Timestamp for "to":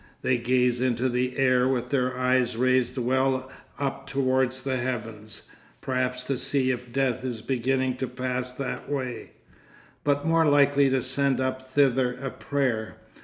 6.23-6.39, 7.97-8.07, 10.89-11.03